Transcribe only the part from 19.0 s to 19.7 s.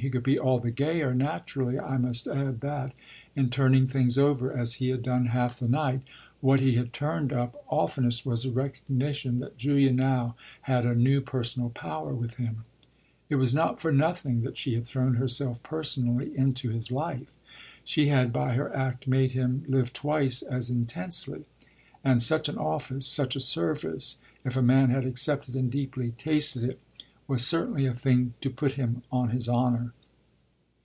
made him